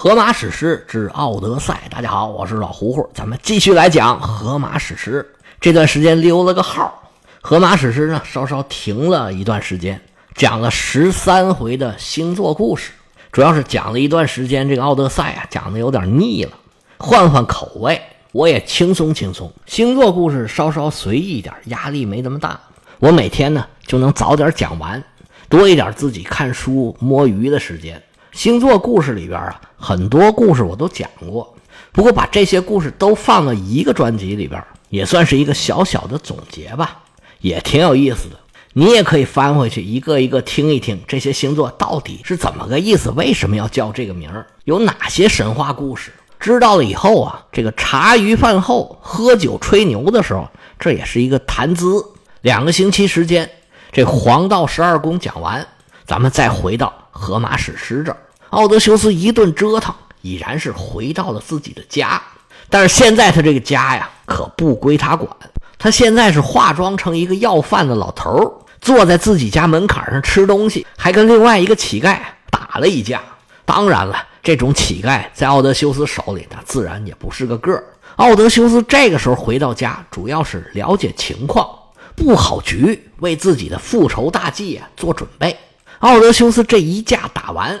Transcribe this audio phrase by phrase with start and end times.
[0.02, 5.22] 《荷马史诗》之《奥德赛》，大家好，我是老胡胡，咱们继续来讲《荷马史诗》。
[5.60, 10.00] 这段时间溜了个号，《荷马史诗》呢稍稍停了一段时间，
[10.34, 12.92] 讲了十三回的星座故事，
[13.30, 16.52] 主要是讲了一段时间这个《奥德赛》啊，讲的有点腻了，
[16.96, 18.00] 换换口味，
[18.32, 19.52] 我也轻松轻松。
[19.66, 22.58] 星座故事稍稍随意一点，压力没那么大，
[23.00, 25.04] 我每天呢就能早点讲完，
[25.50, 28.02] 多一点自己看书摸鱼的时间。
[28.40, 31.54] 星座故事里边啊，很多故事我都讲过，
[31.92, 37.02] 不过把这些故事都放到一个专辑里边，也算是一个小小的总结吧，
[37.40, 38.36] 也挺有意思的。
[38.72, 46.10] 你也可以翻回去一个一个听一听，这些星座到底是怎么个意思，为什么要叫这个名儿，有哪些神话故事。
[46.38, 50.48] 知道了以后啊，这个茶余饭后喝酒吹牛的时候，
[50.78, 52.02] 这也是一个谈资。
[52.40, 53.50] 两个星期时间，
[53.92, 55.66] 这黄道十二宫讲完，
[56.06, 56.90] 咱们再回到。
[57.12, 58.16] 荷马史诗这儿，
[58.50, 62.20] 奥德修斯一顿折腾，已然是回到了自己的家。
[62.68, 65.30] 但是现在他这个家呀，可不归他管。
[65.78, 72.18] 他现在是化妆成一个要饭的老头坐在自己家门槛上吃东西，还跟另外一个乞丐
[72.50, 73.20] 打了一架。
[73.64, 77.82] 当然了，这种乞丐在奥德修斯手里，那自然也不是个个。
[78.16, 81.66] 奥德修斯这个时候回到家，主要是了解情况，
[82.14, 85.56] 布好局，为自己的复仇大计啊做准备。
[86.00, 87.80] 奥德修斯这一架打完，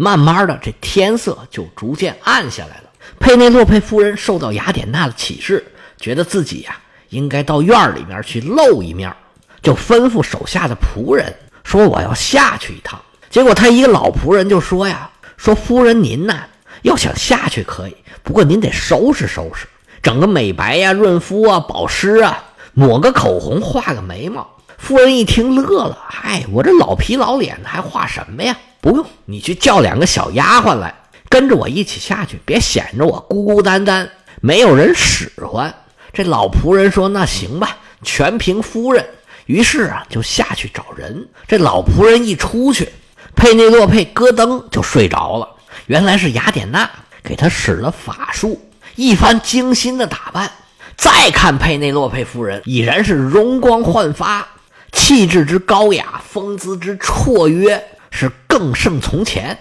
[0.00, 2.84] 慢慢的这天色就逐渐暗下来了。
[3.18, 5.62] 佩内洛佩夫人受到雅典娜的启示，
[5.98, 6.74] 觉得自己呀
[7.10, 9.14] 应该到院里面去露一面，
[9.60, 11.30] 就吩咐手下的仆人
[11.64, 12.98] 说：“我要下去一趟。”
[13.28, 16.44] 结果他一个老仆人就说：“呀，说夫人您呐，
[16.80, 19.66] 要想下去可以，不过您得收拾收拾，
[20.02, 22.42] 整个美白呀、润肤啊、保湿啊，
[22.72, 24.48] 抹个口红，画个眉毛。”
[24.78, 28.56] 夫人一听乐了，嗨，我这老皮老脸的还画什么呀？
[28.80, 30.94] 不用，你去叫两个小丫鬟来，
[31.28, 35.74] 跟着我一起下去，别显着我孤孤单单，没有人使唤。
[36.12, 39.06] 这老仆人说：“那行吧，全凭夫人。”
[39.46, 41.28] 于是啊，就下去找人。
[41.46, 42.88] 这老仆人一出去，
[43.36, 45.48] 佩内洛佩咯噔就睡着了。
[45.86, 46.88] 原来是雅典娜
[47.22, 48.60] 给他使了法术，
[48.96, 50.50] 一番精心的打扮。
[50.96, 54.46] 再看佩内洛佩夫人，已然是容光焕发。
[54.92, 59.58] 气质之高雅，风姿之绰约，是更胜从前。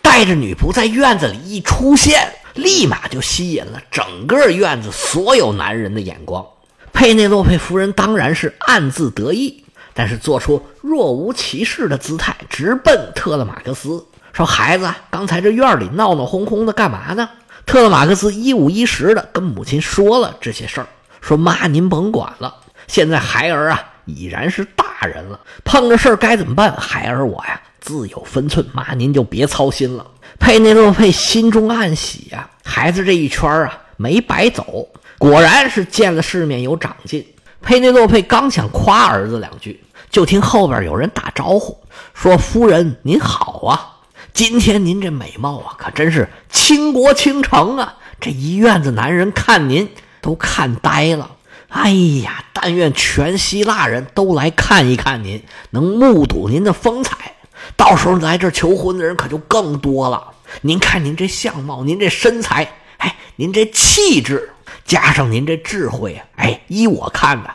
[0.00, 6.44] 带着女仆在院子里一出现，立马就吸引了整个院子所有男人的眼光。
[6.92, 9.64] 佩内洛佩夫人当然是暗自得意，
[9.94, 17.28] 但是做出若无其事的姿态，直奔特勒马克斯说：“孩子，刚才这院里闹闹哄哄的干嘛呢？”
[17.64, 20.86] 特勒马克斯一五一十的跟母亲说了这些事儿，
[21.20, 22.54] 说：“妈，您甭管了，
[22.86, 26.74] 现在孩儿啊。”已然是大人了，碰着事儿该怎么办？
[26.76, 28.64] 孩儿我呀，自有分寸。
[28.72, 30.06] 妈，您就别操心了。
[30.38, 34.88] 佩内洛佩心中暗喜呀，孩子这一圈啊没白走，
[35.18, 37.26] 果然是见了世面，有长进。
[37.60, 41.76] 佩内洛佩刚想夸儿子两句，就听后边有人打招呼，
[42.14, 44.00] 说：“夫人您好啊，
[44.32, 47.96] 今天您这美貌啊，可真是倾国倾城啊！
[48.20, 49.88] 这一院子男人看您
[50.20, 51.30] 都看呆了。”
[51.68, 51.90] 哎
[52.24, 57.36] 呀，但愿全希腊人都来看一看您，能目睹您的风采。
[57.76, 60.32] 到时候来这求婚的人可就更多了。
[60.60, 64.50] 您看您这相貌，您这身材，哎，您这气质，
[64.84, 67.48] 加上您这智慧啊，哎，依我看呢，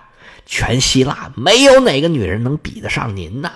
[0.46, 3.52] 全希腊没有哪个女人能比得上您呐。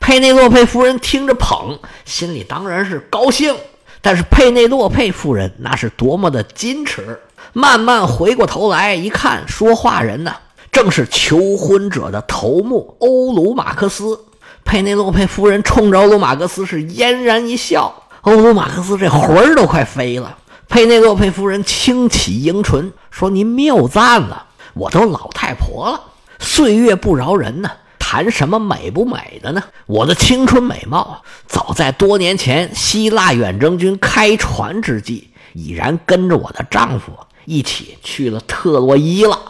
[0.00, 3.54] 佩内洛佩夫人听着捧，心里当然是高兴，
[4.00, 7.20] 但是佩内洛佩夫人那是多么的矜持。
[7.52, 10.34] 慢慢回过头来一看，说话人呢，
[10.70, 14.25] 正是求婚者的头目欧鲁马克斯。
[14.66, 20.36] 佩内洛佩夫人冲着欧鲁马克斯是嫣然一笑，欧鲁马克斯这魂儿都快飞了。
[20.68, 26.00] 佩内洛佩夫人轻启樱唇，说：“您谬赞了，我都老太婆了，
[26.40, 29.62] 岁月不饶人呢，谈什么美不美的呢？
[29.86, 37.12] 我的青春美貌，早在多年前希腊远征军开船之际，已然跟着我的丈夫。”
[37.46, 39.40] 一起去了特洛伊了。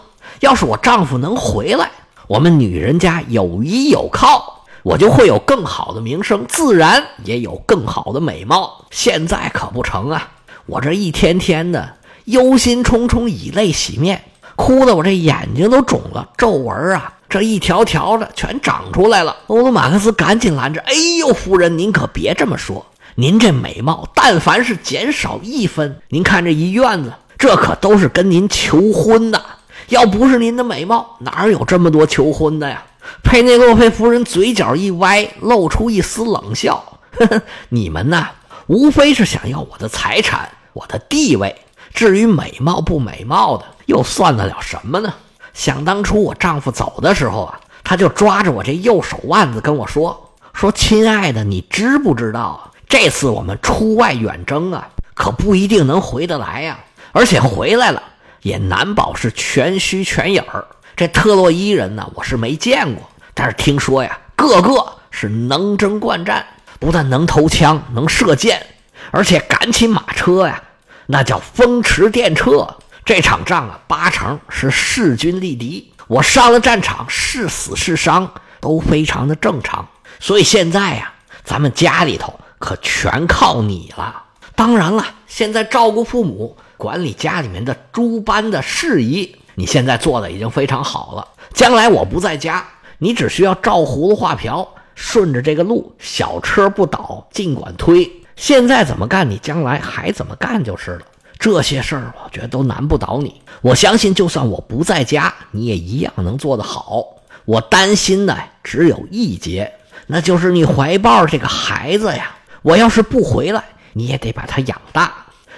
[0.40, 1.90] 要是我丈夫能回来，
[2.26, 4.55] 我们女人家有依有靠，
[4.86, 8.84] 我就会有更好的名声，自然也有更好的美貌。
[8.92, 10.30] 现在可不成啊！
[10.66, 11.94] 我这一天天的
[12.26, 14.22] 忧心忡忡，以泪洗面，
[14.54, 19.34] 哭得我这眼睛都肿了，皱纹啊，这一条条的全长出来了。
[19.48, 22.86] 欧罗马克思赶紧拦着：“哎呦，夫人，您可别这么说，
[23.16, 29.42] 您这美貌，但凡是减少一分，您看这一院子。”这可都是跟您求婚的，
[29.88, 32.84] 要不是您的美貌，哪有这么多求婚的呀？
[33.22, 38.28] 佩内洛佩夫人嘴角一歪，露出一丝冷笑：“呵呵，你们呐，
[38.66, 41.54] 无非是想要我的财产、我的地位。
[41.94, 45.14] 至于美貌不美貌的，又算得了什么呢？
[45.54, 52.70] 想当初我丈夫走的时候啊，他就抓着我这右手腕子跟我说：“说亲爱的，你知不知道？
[52.88, 56.78] 这次我们出外远征啊，可不一定能回得来呀。
[57.12, 58.02] 而且回来了，
[58.42, 60.66] 也难保是全虚全影儿。
[60.96, 66.46] 这特洛伊人呢，我是没见过，但是听说呀，个个是能征惯战，
[66.80, 68.66] 不但能投枪、能射箭，
[69.10, 70.62] 而且赶起马车呀，
[71.04, 75.92] 那叫风驰电掣。”这场仗啊，八成是势均力敌。
[76.08, 79.86] 我上了战场，是死是伤都非常的正常。
[80.18, 81.12] 所以现在呀，
[81.44, 84.24] 咱们家里头可全靠你了。
[84.54, 91.26] 当然了，现在照顾父母、管理家里面的诸般的事宜，你现在做的已经非常好了。
[91.52, 92.64] 将来我不在家，
[92.98, 98.08] 你只需要照葫芦画瓢，顺着这个路，小车不倒，尽管推。
[98.36, 101.00] 现在怎么干，你将来还怎么干就是了。
[101.38, 103.40] 这些事儿，我觉得都难不倒你。
[103.62, 107.04] 我相信，就算我不在家，你也一样能做得好。
[107.44, 109.72] 我担心的只有一节，
[110.06, 112.36] 那就是你怀抱这个孩子呀。
[112.62, 113.62] 我要是不回来，
[113.92, 115.12] 你也得把他养大。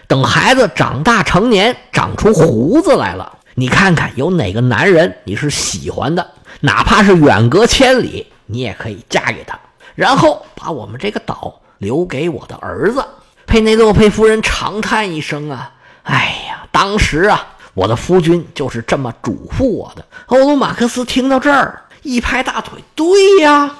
[0.06, 6.24] 等孩子长大成年，长出胡子来了，你看看有哪个男人你是喜欢的，
[6.60, 9.58] 哪怕是远隔千里，你也可以嫁给他，
[9.96, 13.04] 然后把我们这个岛留给我的儿子。
[13.48, 15.72] 佩内洛佩夫人长叹一声：“啊，
[16.04, 23.74] 哎呀，当时啊，我的夫君就是这么嘱咐我的。”欧鲁马克斯听到这儿，一拍大腿：“对呀，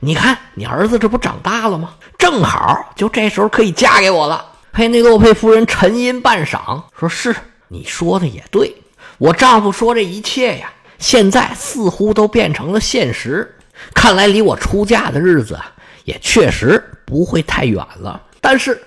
[0.00, 1.94] 你看你儿子这不长大了吗？
[2.18, 4.44] 正好就这时候可以嫁给我了。”
[4.74, 7.34] 佩内洛佩夫人沉吟半晌，说：“是，
[7.68, 8.76] 你说的也对。
[9.18, 13.56] 我丈夫说这一切呀，现在似乎都变成了现实。
[13.94, 15.58] 看来离我出嫁的日子
[16.04, 18.82] 也确实不会太远了。”但是，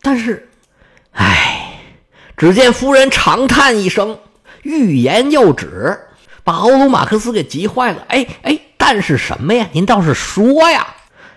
[0.00, 0.48] 但是，
[1.12, 1.80] 唉！
[2.36, 4.18] 只见夫人长叹一声，
[4.62, 5.98] 欲言又止，
[6.42, 8.04] 把欧鲁马克思给急坏了。
[8.08, 9.68] 哎哎，但是什么呀？
[9.72, 10.86] 您倒是说呀！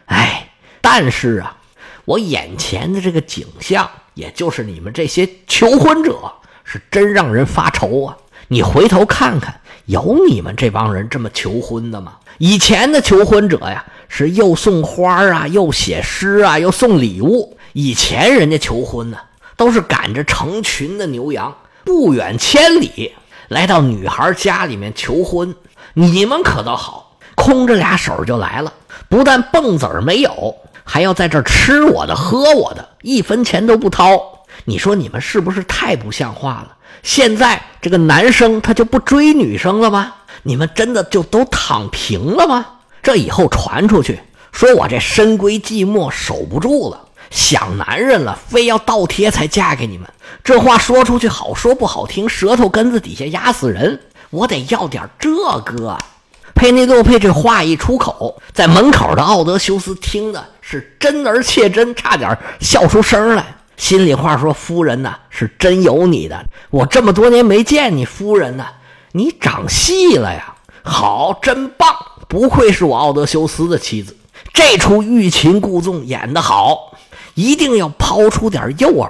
[0.05, 0.49] 哎，
[0.81, 1.57] 但是啊，
[2.05, 6.33] 我眼前的这个景象，也就是你们这些求婚者，
[6.67, 8.17] 是真让人发愁啊！
[8.49, 12.13] 你回头看看，有你们这帮人这么求婚的吗？
[12.37, 13.83] 以前的求婚者呀。
[14.09, 17.57] 是又送花啊，又写诗啊，又送礼物。
[17.73, 19.17] 以前人家求婚呢，
[19.57, 21.53] 都是赶着成群的牛羊，
[21.83, 23.13] 不远千里
[23.49, 25.53] 来到女孩家里面求婚。
[25.93, 28.71] 你们可倒好，空着俩手就来了，
[29.09, 30.55] 不但蹦子儿没有，
[30.85, 34.36] 还要在这吃我的、喝我的，一分钱都不掏。
[34.65, 36.75] 你说你们是不是太不像话了？
[37.03, 40.15] 现在这个男生他就不追女生了吗？
[40.43, 42.65] 你们真的就都躺平了吗？
[43.01, 44.19] 这以后传出去，
[44.51, 50.07] 说我这深闺寂寞守不住了，想男人了，非要倒贴才嫁给你们。
[50.43, 53.99] 这话说出去好说不好听，舌头根子底下压死人。
[54.29, 55.29] 我得要点这
[55.65, 55.97] 个。
[56.53, 63.56] 佩内洛佩这话一出口，在门口的奥德修斯听的是真而切真，差点笑出声来。
[63.77, 66.45] 心里话说：“夫人呐，是真有你的。
[66.71, 68.65] 我这么多年没见你，夫人呐，
[69.13, 71.95] 你长戏了呀，好，真棒。”
[72.27, 74.17] 不愧是我奥德修斯的妻子，
[74.51, 76.91] 这出欲擒故纵演得好，
[77.35, 79.09] 一定要抛出点诱饵，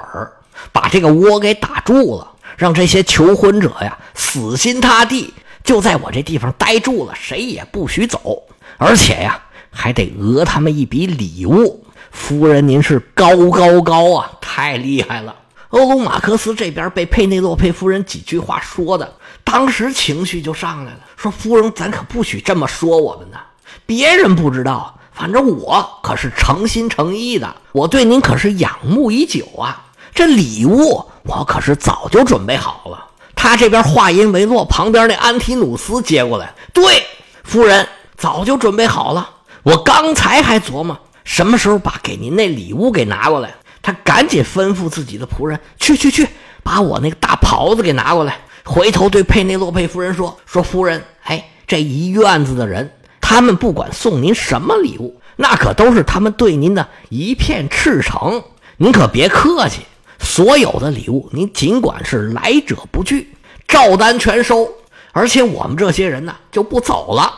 [0.72, 2.28] 把这个窝给打住了，
[2.58, 8.44] 让这些求婚者呀死心塌地，就在我这地方待住了，谁也不许走，
[8.78, 9.42] 而且呀
[9.72, 11.84] 还得讹他们一笔礼物。
[12.18, 15.34] 夫人，您是高高高啊，太厉害了！
[15.70, 19.14] 欧鲁马克斯这边被佩内洛佩夫人几句话说的，
[19.46, 23.38] 当时情绪就上来了，说：“夫人，咱可不许这么说我们呢。
[23.86, 29.86] 别人不知道，反正我可是诚心诚意的，我对您可是仰慕已久啊。
[30.14, 37.06] 这礼物我可是早就准备好了。”他这边话音未落，旁边那安提努斯接过来：“对，
[37.44, 39.30] 夫人早就准备好了，
[39.64, 40.98] 我刚才还琢磨
[41.28, 43.54] 什么时候把给您那礼物给拿过来。”
[43.84, 46.28] 他赶紧吩咐自己的仆人：“去去去，
[46.64, 52.92] 把我那个大袍子给拿过来。”回头对佩内洛佩夫人说：“说夫人，哎，这一院子的人，
[53.22, 58.44] 他们不管送您什么礼物，那可都是他们对您的一片赤诚。
[58.76, 59.84] 您可别客气，
[60.20, 63.34] 所有的礼物您尽管是来者不拒，
[63.70, 64.70] 照单全收。
[65.14, 67.32] 而且我们这些人呢，就不走了。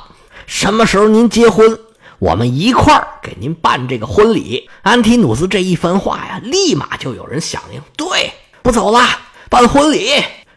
[0.47, 1.79] 什么时候您结婚？”
[2.19, 4.69] 我们一块儿给您办这个婚礼。
[4.81, 7.81] 安提努斯这一番话呀，立马就有人响应。
[7.95, 8.99] 对，不走了，
[9.49, 10.11] 办婚礼。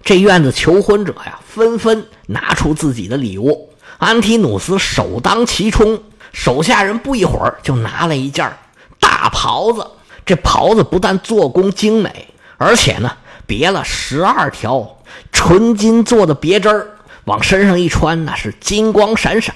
[0.05, 3.73] 这院子求婚者呀，纷纷拿出自己的礼物。
[3.99, 6.03] 安提努斯首当其冲，
[6.33, 8.53] 手下人不一会儿就拿了一件
[8.99, 9.87] 大袍子。
[10.27, 13.13] 这袍子不但做工精美，而且呢，
[13.47, 14.99] 别了十二条
[15.31, 16.89] 纯金做的别针儿，
[17.25, 19.55] 往身上一穿，那是金光闪闪。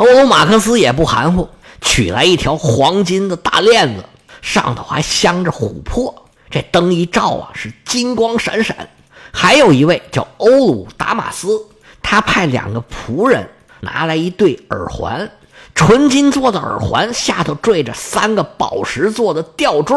[0.00, 1.46] 欧鲁马克斯也不含糊，
[1.82, 4.04] 取来一条黄金的大链子，
[4.40, 6.24] 上头还镶着琥珀。
[6.48, 8.88] 这灯一照啊，是金光闪闪。
[9.30, 11.66] 还有一位叫欧鲁达马斯，
[12.00, 13.46] 他派两个仆人
[13.80, 15.30] 拿来一对耳环，
[15.74, 19.94] 纯金做的耳环，下头缀着三个宝石做的吊坠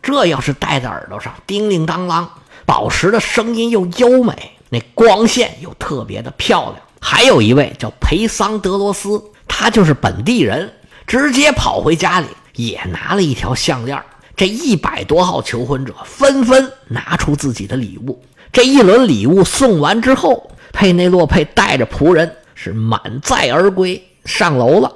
[0.00, 2.26] 这要是戴在耳朵上，叮铃当啷，
[2.64, 6.76] 宝石的声音又优美，那光线又特别的漂亮。
[6.98, 9.22] 还有一位叫培桑德罗斯。
[9.54, 10.72] 他就是本地人，
[11.06, 14.02] 直接跑回家里，也拿了一条项链。
[14.34, 18.24] 这一百多号求婚者纷纷拿出自己的礼物。
[18.50, 24.90] 这一轮礼物送完之后，佩内洛佩带着仆人是满载而归，上楼了。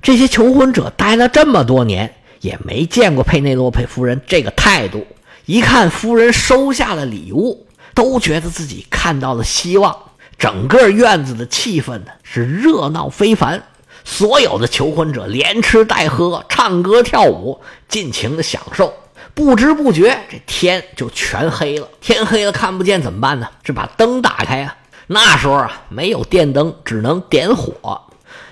[0.00, 5.04] 这些求婚者待了这么多年，也没见过佩内洛佩夫人这个态度。
[5.46, 9.94] 一看夫人收下了礼物，都觉得自己看到了希望。
[10.38, 13.60] 整个院子的气氛呢是热闹非凡。
[14.08, 18.94] 所有的求婚者连吃带喝，唱歌跳舞，尽情的享受。
[19.34, 21.88] 不知不觉，这天就全黑了。
[22.00, 23.48] 天黑了看不见怎么办呢？
[23.64, 24.74] 这把灯打开呀。
[25.08, 28.00] 那时候啊，没有电灯，只能点火。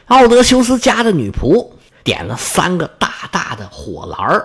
[0.09, 1.71] 奥德修斯家的女仆
[2.03, 4.43] 点了三个大大的火篮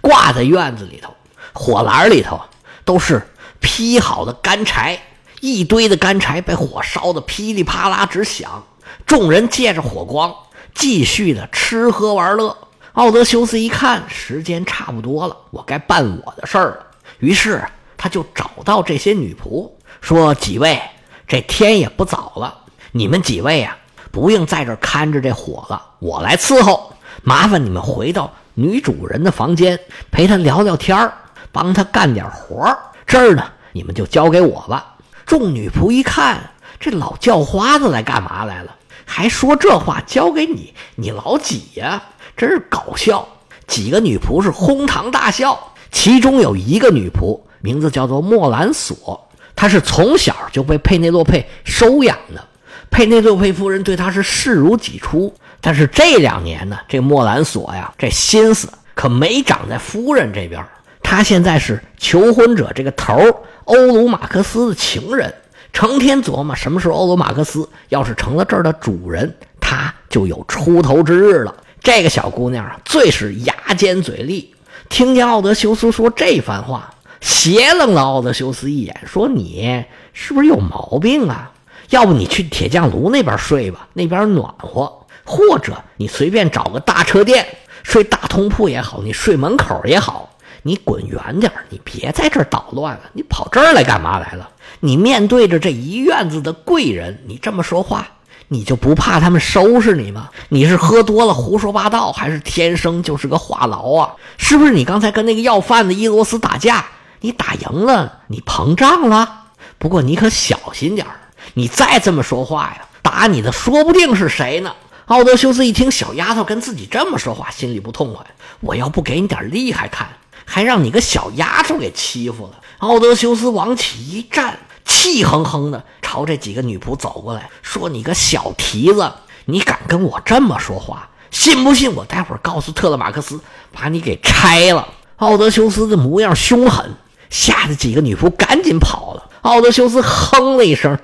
[0.00, 1.12] 挂在院子里头。
[1.54, 2.40] 火篮里头
[2.84, 3.26] 都是
[3.60, 5.00] 劈好的干柴，
[5.40, 8.62] 一堆的干柴被火烧得噼里啪啦直响。
[9.06, 10.32] 众人借着火光。
[10.74, 12.56] 继续的吃喝玩乐。
[12.94, 16.86] 奥德修斯一看时间差不多了，我该办我的事儿了。
[17.20, 17.64] 于是
[17.96, 20.80] 他就找到这些女仆，说：“几位，
[21.28, 22.52] 这天也不早了，
[22.92, 23.76] 你们几位啊，
[24.10, 26.92] 不用在这看着这火了，我来伺候。
[27.22, 29.78] 麻烦你们回到女主人的房间，
[30.10, 31.12] 陪她聊聊天儿
[31.52, 36.50] 帮她干点活儿这儿呢，你们就交给我吧。”众女仆一看，
[36.80, 38.74] 这老叫花子来干嘛来了？
[39.12, 42.00] 还说这话交给你，你老几呀？
[42.36, 43.26] 真是搞笑！
[43.66, 45.72] 几个女仆是哄堂大笑。
[45.90, 52.42] 其中有一个女仆，名字叫做莫兰索，她是从小就被佩内洛佩收养的。
[52.88, 55.34] 佩内洛佩夫人对她是视如己出。
[55.60, 60.64] 但是这两年呢，这莫兰索呀，这心思可没长在夫人这边。
[61.02, 63.20] 他现在是求婚者这个头
[63.64, 65.34] 欧鲁马克斯的情人。
[65.72, 71.54] 成天琢磨什么时候欧罗马克斯要是成了这儿的主人，他就有出头之日了。
[71.82, 74.54] 这个小姑娘，最是牙尖嘴利。
[74.88, 81.52] 听见奥德修斯说这番话，斜愣了奥德修斯一眼，说：“你是不是有毛病啊？
[81.90, 84.92] 要不你去铁匠炉那边睡吧，那边暖和。
[85.24, 87.46] 或者你随便找个大车店
[87.82, 90.29] 睡大通铺也好，你睡门口也好，
[90.62, 93.02] 你滚远点你别在这儿捣乱了。
[93.12, 94.48] 你跑这儿来干嘛来了？”
[94.80, 98.06] 你面对着这一院子的贵人，你这么说话，
[98.48, 100.30] 你就不怕他们收拾你吗？
[100.48, 104.14] 你是喝多了胡说八道，还是天生就是个话痨啊？
[104.38, 106.86] 是不是你刚才跟那个要饭的伊罗斯打架，
[107.20, 109.42] 你打赢了，你膨胀了？
[109.78, 111.06] 不过你可小心点
[111.54, 114.74] 你再这么说话呀，打你的说不定是谁呢？
[115.06, 118.24] 奥德修斯一听小丫头跟自己这么说话，心里不痛快。
[118.60, 120.08] 我要不给你点厉害看，
[120.50, 122.58] 还让你个小丫头给欺负了。
[122.78, 124.58] 奥德修斯往起一站。
[124.84, 129.12] 气哼哼的朝这几个女仆走过来，说：“你个小蹄子，
[129.44, 131.08] 你敢跟我这么说话？
[131.30, 133.38] 信不信我待会儿告诉特勒马克斯，
[133.72, 134.88] 把你给拆了？”
[135.18, 136.92] 奥德修斯的模样凶狠，
[137.30, 139.30] 吓得几个女仆赶紧跑了。
[139.42, 140.98] 奥德修斯哼了一声：“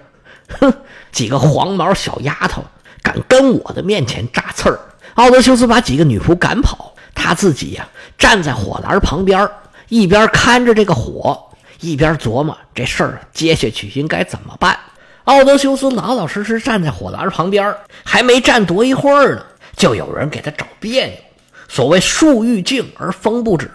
[0.59, 0.75] 哼，
[1.13, 2.65] 几个黄毛小丫头，
[3.03, 4.81] 敢跟我的面前扎刺儿！”
[5.15, 9.51] 奥德修斯把几个女仆赶跑，他自己呀站在火篮旁边，
[9.89, 11.43] 一边看着这个火。
[11.81, 14.79] 一边琢磨这事儿接下去应该怎么办，
[15.25, 19.45] 奥德修斯老老实实站在火篮旁边，还没站多一会儿呢，
[19.77, 21.15] 就有人给他找别扭。
[21.69, 23.69] 所谓树欲静而风不止，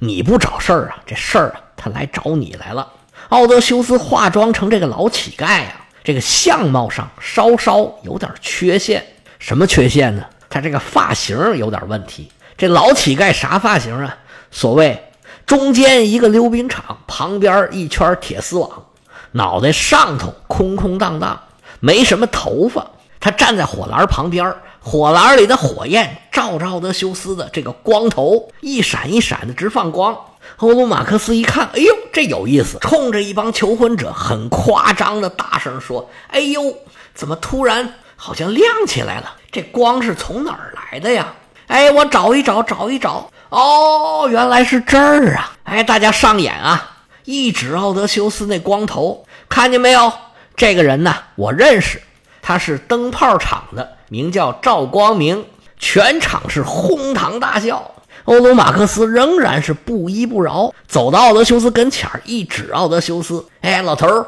[0.00, 2.90] 你不找事儿啊，这事儿啊他来找你来了。
[3.28, 9.06] 奥德修斯化妆成这个老乞丐啊，这个相貌上稍稍有点缺陷。
[9.38, 10.24] 什么缺陷呢？
[10.50, 12.28] 他这个发型有点问题。
[12.56, 14.16] 这老乞丐啥发型啊？
[14.50, 15.02] 所谓。
[15.44, 18.86] 中间一个溜冰场，旁边一圈铁丝网，
[19.30, 21.40] 脑袋上头空空荡荡，
[21.78, 22.84] 没什么头发。
[23.20, 30.18] 他站在火篮旁边，火篮里的火焰照着奥德修斯的这个光头，一闪一闪的直放光。
[30.56, 36.76] 欧鲁马克斯一看，哎呦，这有意思，冲着一帮求婚者很夸张的大声说：“哎呦，
[37.14, 39.36] 怎么突然好像亮起来了？
[39.52, 41.32] 这光是从哪儿来的呀？”
[41.66, 43.30] 哎，我找一找，找一找。
[43.48, 45.56] 哦，原来是这儿啊！
[45.64, 46.98] 哎，大家上眼啊！
[47.24, 50.12] 一指奥德修斯那光头，看见没有？
[50.56, 52.00] 这个人呢，我认识，
[52.42, 55.44] 他是灯泡厂的，名叫赵光明。
[55.78, 57.92] 全场是哄堂大笑。
[58.24, 64.26] 欧罗马克斯仍然是不依不饶，走到奥德修斯跟前，一指奥德修斯：“哎，老头儿，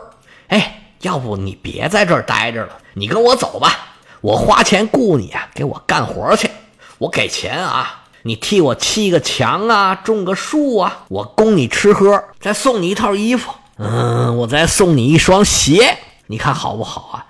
[0.48, 3.96] 哎，要不你别在这儿待着了，你跟我走吧。
[4.20, 6.50] 我花钱雇你啊，给我干活去。
[6.98, 17.26] 我给钱啊，你替我砌个墙啊，种个树啊，我供你吃喝，再送你一套衣服，嗯，我再送你一双鞋，你看好不好啊？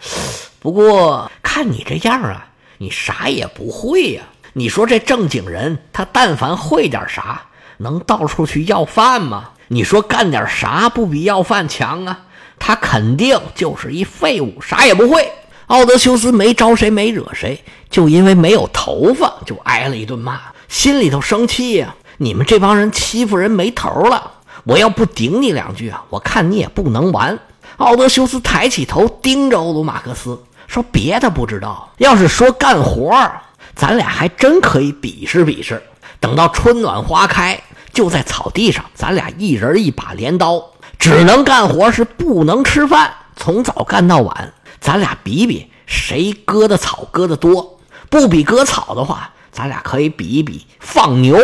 [0.61, 2.49] 不过看你这样啊，
[2.79, 4.23] 你啥也不会呀。”
[4.55, 7.43] 你说这正经人，他但凡会点啥，
[7.77, 9.51] 能到处去要饭吗？
[9.69, 12.21] 你说干点啥不比要饭强啊？
[12.59, 15.31] 他肯定就是一废物，啥也不会。
[15.69, 21.95] 奥德修斯没招谁，没惹谁，就因为没有头发，就挨了一顿骂，心里头生气呀。
[22.17, 24.33] 你们这帮人欺负人没头了，
[24.65, 27.39] 我要不顶你两句啊，我看你也不能完。
[27.77, 33.15] 奥德修斯抬起头盯着欧鲁马克思说：“别的不知道，要是说干活。”
[33.77, 35.81] 咱俩还真可以比试比试，
[36.19, 40.65] 等到春暖花开，就在草地上，咱俩一人一把镰刀，
[40.99, 44.53] 只能干活是不能吃饭，从早干到晚。
[44.81, 47.79] 咱俩比比谁割的草割的多，
[48.11, 51.39] 不比割草的话，咱俩可以比一比放牛，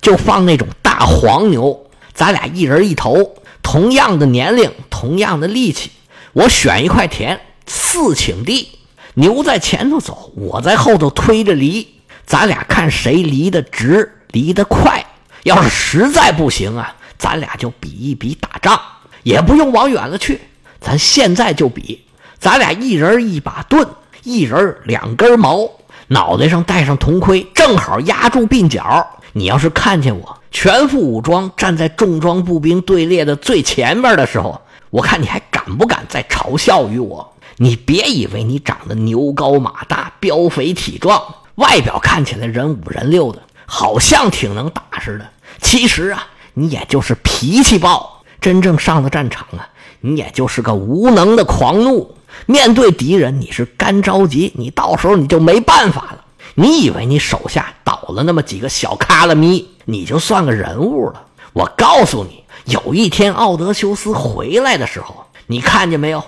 [0.00, 5.90] 就放那种大黄牛，咱俩一人一头，同样的年龄，同样的力气，
[6.32, 8.78] 我选一块田，四顷地。
[9.16, 11.86] 牛在前头走，我在后头推着犁，
[12.26, 15.06] 咱俩看谁犁得直，犁得快。
[15.44, 18.80] 要是实在不行啊，咱俩就比一比打仗，
[19.22, 20.40] 也不用往远了去，
[20.80, 22.04] 咱现在就比。
[22.44, 23.88] 咱俩一人一把盾，
[24.22, 25.66] 一人两根矛，
[26.08, 29.06] 脑袋上戴上铜盔，正好压住鬓角。
[29.32, 34.60] 你要是看见我全副武装站在重装步兵队列的最前面的时候，
[34.90, 37.32] 我看你还敢不敢再嘲笑于我？
[37.56, 41.18] 你别以为你长得牛高马大、膘肥体壮，
[41.54, 45.24] 外表看起来人五人六的，好像挺能打似的。
[45.62, 48.22] 其实啊，你也就是脾气暴。
[48.38, 49.66] 真正上了战场啊，
[50.02, 52.14] 你也就是个无能的狂怒。
[52.46, 56.24] 面对敌人，你是干着急，你到时候你就没办法了。
[56.54, 61.24] 你以为你手下倒了那么几个小卡拉咪，你就算个人物了？
[61.52, 66.22] 我告诉你，有一天奥德修斯回来的时候，你看见没有？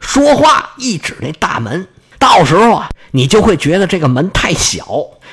[0.00, 1.86] 说话一指那大门，
[2.18, 4.86] 到时候啊，你就会觉得这个门太小，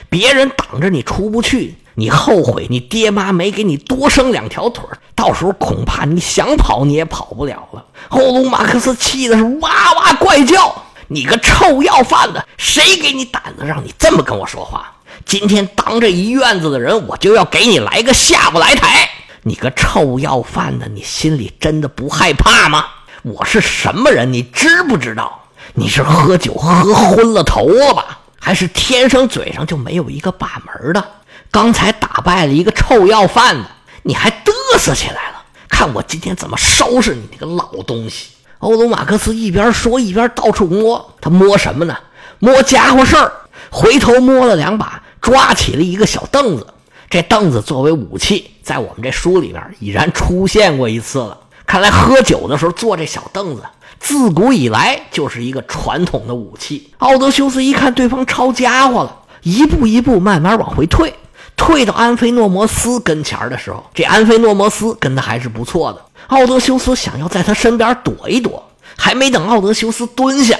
[0.09, 4.83] 别人挡着你出不去，你后悔你爹妈没给你多生两条腿
[5.15, 7.85] 到时候恐怕你想跑你也跑不了了。
[8.09, 14.93] 欧鲁马克思气的是哇哇怪叫：“你个臭要饭的，谁给你胆子让你这么跟我说话？
[15.25, 19.09] 今天当着一院子的人，我就要给你来个下不来台！
[19.43, 22.85] 你个臭要饭的，你心里真的不害怕吗？”
[23.23, 24.31] 我是什么人？
[24.31, 25.41] 你知不知道？
[25.73, 28.19] 你是喝酒喝昏了头了吧？
[28.47, 31.03] 还是天生嘴上就没有一个把门的？
[31.51, 33.65] 刚才打败了一个臭要饭的，
[34.03, 35.43] 你还嘚瑟起来了？
[35.67, 38.29] 看我今天怎么收拾你那个老东西！
[38.59, 41.97] 欧罗马克思一边说一边到处摸，他摸什么呢？
[42.39, 43.29] 摸家伙事儿。
[43.69, 46.65] 回头摸了两把，抓起了一个小凳子。
[47.09, 51.37] 这凳子作为武器，在我们这书里面已然出现过一次了。
[51.65, 53.63] 看来喝酒的时候坐这小凳子，
[53.99, 56.91] 自古以来就是一个传统的武器。
[56.99, 61.13] 奥德修斯一看对方抄家伙了，一步一步慢慢往回退，
[61.55, 66.01] 退到安菲诺摩斯跟前的时候，这安菲诺摩斯跟他还是不错的。
[66.27, 68.63] 奥德修斯想要在他身边躲一躲，
[68.95, 70.57] 还没等奥德修斯蹲下，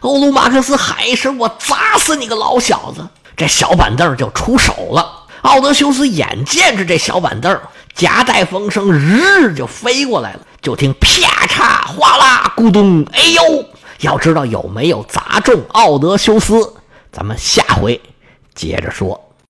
[0.00, 5.24] 欧鲁马克斯喊一声：“我砸死你个老小子！”这小板凳就出手了。
[5.42, 7.58] 奥德修斯眼见着这小板凳。
[7.94, 10.40] 夹带风声，日就飞过来了。
[10.60, 13.64] 就听啪嚓、哗啦、咕咚，哎呦！
[14.00, 16.74] 要知道有没有砸中奥德修斯？
[17.10, 18.00] 咱们下回
[18.54, 19.27] 接着说。